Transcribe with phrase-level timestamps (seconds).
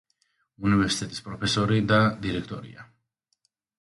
[0.69, 2.91] უნივერსიტეტის პროფესორი და დირექტორია.